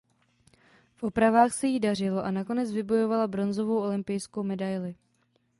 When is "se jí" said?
1.53-1.79